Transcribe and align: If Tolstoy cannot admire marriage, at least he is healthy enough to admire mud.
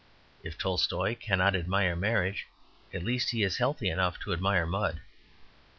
If 0.41 0.57
Tolstoy 0.57 1.13
cannot 1.15 1.55
admire 1.55 1.95
marriage, 1.95 2.47
at 2.91 3.03
least 3.03 3.29
he 3.29 3.43
is 3.43 3.57
healthy 3.59 3.87
enough 3.87 4.19
to 4.21 4.33
admire 4.33 4.65
mud. 4.65 4.99